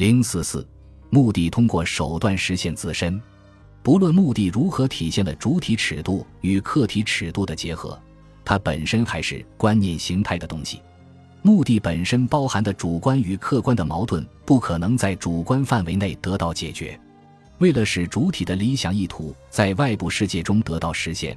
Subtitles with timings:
[0.00, 0.66] 零四四，
[1.10, 3.20] 目的通过手段实现自身。
[3.82, 8.00] 不论目的如何体现了主体尺度与客体尺度的结合，
[8.42, 10.80] 它本身还是观念形态的东西。
[11.42, 16.98] 目的本身包含的主观与客观的矛盾，不可能在主观范围内得到解决。
[17.58, 21.36] 为了使主体的理想意图在外部世界中得到实现，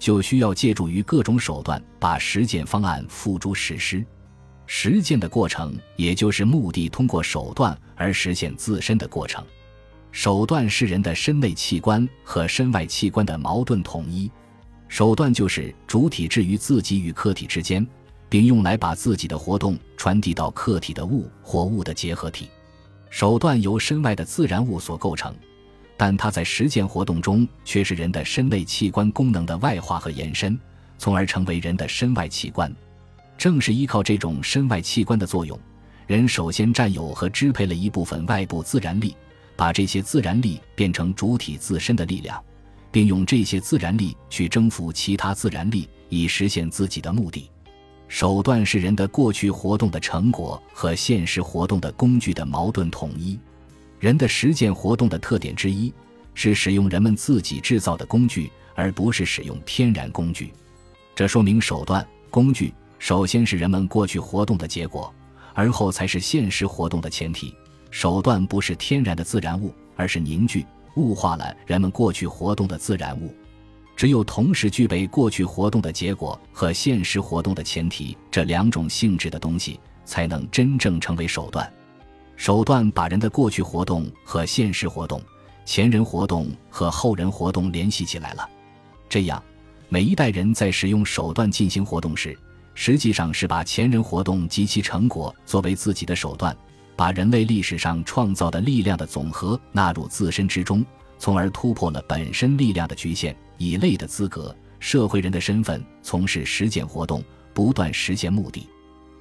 [0.00, 4.04] 就需要借助于各种手段把实践方案付诸实施。
[4.72, 9.44] 实践的过程，也就是目的通过手段而实现自身的过程。
[10.12, 14.30] 手段是人的身内器官和身外器官的矛盾统一。
[14.86, 17.84] 手段就是主体置于自己与客体之间，
[18.28, 22.48] 并用来把自己的活动传递到客体的物或物的结合体。
[23.10, 25.34] 手段由身外的自然物所构成，
[25.96, 30.56] 但它在实践活动中却是人的身内器官功能的外化和延伸，
[30.96, 32.72] 从而成为人的身外器官。
[33.40, 35.58] 正是依靠这种身外器官的作用，
[36.06, 39.16] 人首先占有和支配了一部分外部自然力，
[39.56, 42.38] 把这些自然力变成主体自身的力量，
[42.92, 47.50] 并用这些自然力去征服其他自然力，以实现自己的目的。
[48.08, 53.40] 手段是人的过去活动的成果和现实活动的工具的矛盾统一。
[53.98, 55.90] 人的实践活动的特点之一
[56.34, 60.52] 是使用人们自己制造的工具，而不是使用天然工具。
[61.14, 62.74] 这说明手段、工具。
[63.00, 65.12] 首先是人们过去活动的结果，
[65.54, 67.52] 而后才是现实活动的前提。
[67.90, 73.34] 手段不是天然的自然物，而是凝聚、物化了人们过去活动的自然物。
[73.96, 81.70] 只有同时具备过去活动的结果和现实活动的前提这两种性质的东西，才能真正成为手段。
[82.36, 85.20] 手段把人的过去活动和现实活动、
[85.64, 88.46] 前人活动和后人活动联系起来了。
[89.08, 89.42] 这样，
[89.88, 92.38] 每一代人在使用手段进行活动时，
[92.82, 96.56] 实际上是把前人活动及其成果作为自己的手段，
[96.96, 100.82] 把人类历史上创造的力量的总和纳入自身之中，
[101.18, 107.22] 从而突破了本身力量的局限，以类的资格、社会人的身份从事实践活动，
[107.52, 108.66] 不断实现目的。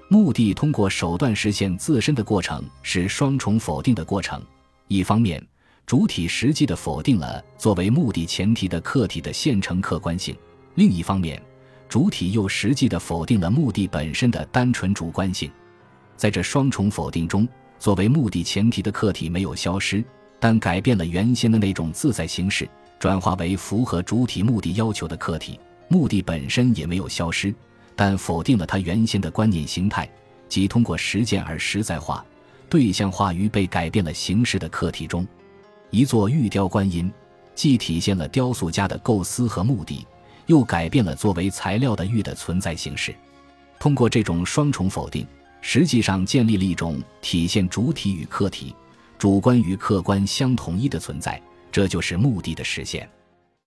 [0.08, 4.42] 目的通过手段实现自身的过程是双重否定的过程。
[4.88, 5.46] 一方面，
[5.86, 10.34] 主体实际的否定了作为目的前提的客体的现成客观性；
[10.76, 11.44] 另一方面，
[11.90, 15.52] 主体又实际地否定了目的本身的单纯主观性，
[16.16, 17.48] 在这双重否定中，
[17.80, 20.04] 作为目的前提的客体没有消失，
[20.40, 22.70] 但改变了原先的那种自在形式，
[23.00, 25.60] 转化为符合主体目的要求的客体。
[25.88, 27.52] 目的本身也没有消失，
[27.96, 30.08] 但否定了它原先的观念形态，
[30.48, 32.24] 即通过实践而实在化、
[32.70, 35.28] 对象化于被改变了形式的客体中。
[35.90, 37.12] 一座玉雕观音，
[37.56, 40.06] 既体现了雕塑家的构思和目的。
[40.50, 43.14] 又改变了作为材料的玉的存在形式，
[43.80, 45.26] 通过这种双重否定，
[45.62, 48.76] 实际上建立了一种体现主体与客体、
[49.16, 51.40] 主观与客观相统一的存在，
[51.72, 53.08] 这就是目的的实现。